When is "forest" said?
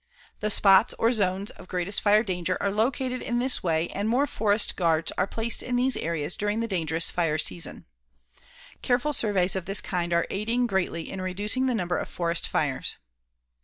4.25-4.75, 12.09-12.47